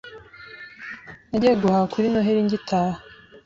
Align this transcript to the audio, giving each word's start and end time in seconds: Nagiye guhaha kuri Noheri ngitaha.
Nagiye 1.29 1.53
guhaha 1.61 1.85
kuri 1.93 2.07
Noheri 2.11 2.45
ngitaha. 2.45 2.97